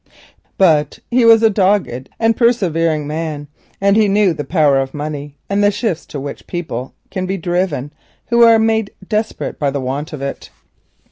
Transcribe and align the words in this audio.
But 0.57 0.97
he 1.11 1.25
was 1.25 1.43
a 1.43 1.49
dogged 1.51 2.09
and 2.19 2.35
persevering 2.35 3.05
man; 3.05 3.47
he 3.79 4.07
knew 4.07 4.33
the 4.33 4.43
power 4.43 4.79
of 4.79 4.95
money 4.95 5.35
and 5.47 5.63
the 5.63 5.69
shifts 5.69 6.07
to 6.07 6.19
which 6.19 6.47
people 6.47 6.95
can 7.11 7.27
be 7.27 7.37
driven 7.37 7.93
who 8.29 8.41
are 8.41 8.57
made 8.57 8.89
desperate 9.07 9.59
by 9.59 9.69
the 9.69 9.79
want 9.79 10.11
of 10.11 10.23
it. 10.23 10.49